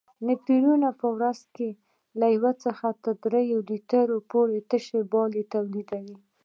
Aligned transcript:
نفرونونه 0.27 0.89
په 0.99 1.07
ورځ 1.15 1.39
کې 1.55 1.69
له 2.19 2.27
یو 2.35 2.45
څخه 2.63 2.87
تر 3.03 3.15
دریو 3.23 3.59
لیترو 3.69 4.17
پورې 4.31 4.57
تشې 4.69 5.01
بولې 5.11 5.43
تولیدوي. 5.53 6.17